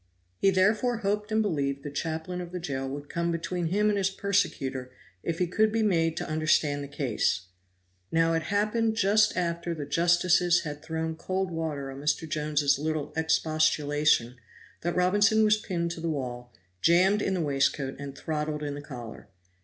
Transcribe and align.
He 0.39 0.49
therefore 0.49 0.97
hoped 1.05 1.31
and 1.31 1.43
believed 1.43 1.83
the 1.83 1.91
chaplain 1.91 2.41
of 2.41 2.51
the 2.51 2.59
jail 2.59 2.89
would 2.89 3.07
come 3.07 3.31
between 3.31 3.67
him 3.67 3.87
and 3.87 3.99
his 3.99 4.09
persecutor 4.09 4.91
if 5.21 5.37
he 5.37 5.45
could 5.45 5.71
be 5.71 5.83
made 5.83 6.17
to 6.17 6.27
understand 6.27 6.83
the 6.83 6.87
case. 6.87 7.41
Now 8.11 8.33
it 8.33 8.41
happened 8.41 8.95
just 8.95 9.37
after 9.37 9.75
the 9.75 9.85
justices 9.85 10.61
had 10.61 10.81
thrown 10.81 11.15
cold 11.15 11.51
water 11.51 11.91
on 11.91 11.99
Mr. 12.01 12.27
Jones's 12.27 12.79
little 12.79 13.13
expostulation 13.15 14.37
that 14.81 14.95
Robinson 14.95 15.43
was 15.43 15.57
pinned 15.57 15.91
to 15.91 16.01
the 16.01 16.09
wall, 16.09 16.51
jammed 16.81 17.21
in 17.21 17.35
the 17.35 17.39
waistcoat, 17.41 17.95
and 17.99 18.17
throttled 18.17 18.63
in 18.63 18.73
the 18.73 18.81
collar. 18.81 19.27